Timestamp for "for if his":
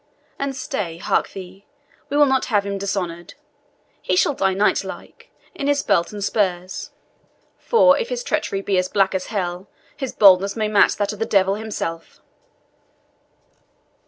7.59-8.23